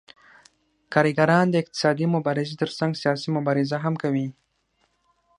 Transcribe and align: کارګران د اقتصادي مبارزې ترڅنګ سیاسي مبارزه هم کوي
کارګران 0.93 1.45
د 1.49 1.55
اقتصادي 1.63 2.05
مبارزې 2.15 2.55
ترڅنګ 2.61 2.91
سیاسي 3.01 3.29
مبارزه 3.37 3.77
هم 3.83 3.93
کوي 4.03 4.27